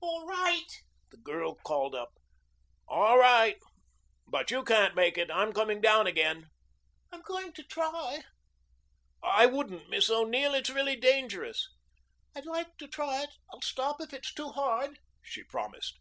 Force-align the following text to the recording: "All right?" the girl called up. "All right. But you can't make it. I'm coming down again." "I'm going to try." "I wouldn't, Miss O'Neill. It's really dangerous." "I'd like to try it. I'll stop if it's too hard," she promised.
"All 0.00 0.26
right?" 0.26 0.66
the 1.12 1.16
girl 1.16 1.54
called 1.54 1.94
up. 1.94 2.14
"All 2.88 3.16
right. 3.16 3.56
But 4.26 4.50
you 4.50 4.64
can't 4.64 4.96
make 4.96 5.16
it. 5.16 5.30
I'm 5.30 5.52
coming 5.52 5.80
down 5.80 6.08
again." 6.08 6.48
"I'm 7.12 7.22
going 7.22 7.52
to 7.52 7.62
try." 7.62 8.24
"I 9.22 9.46
wouldn't, 9.46 9.88
Miss 9.88 10.10
O'Neill. 10.10 10.54
It's 10.54 10.70
really 10.70 10.96
dangerous." 10.96 11.68
"I'd 12.34 12.46
like 12.46 12.78
to 12.78 12.88
try 12.88 13.22
it. 13.22 13.30
I'll 13.52 13.62
stop 13.62 14.00
if 14.00 14.12
it's 14.12 14.34
too 14.34 14.48
hard," 14.48 14.98
she 15.22 15.44
promised. 15.44 16.00